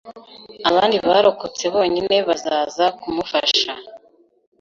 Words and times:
abandi 0.69 0.95
barokotse 1.07 1.63
bonyine 1.73 2.15
bazaza 2.27 2.85
kumufasha 2.99 3.71